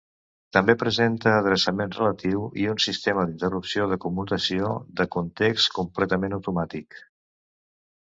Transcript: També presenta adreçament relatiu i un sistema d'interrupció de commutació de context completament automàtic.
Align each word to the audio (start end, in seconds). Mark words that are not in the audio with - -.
També 0.55 0.75
presenta 0.83 1.33
adreçament 1.41 1.93
relatiu 1.97 2.41
i 2.63 2.65
un 2.73 2.81
sistema 2.87 3.27
d'interrupció 3.29 3.87
de 3.93 4.01
commutació 4.09 4.75
de 5.03 5.09
context 5.21 5.75
completament 5.81 6.39
automàtic. 6.43 7.03